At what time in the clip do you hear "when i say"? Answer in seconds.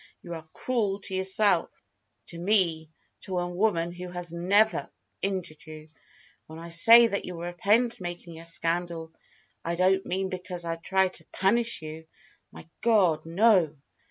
6.47-7.05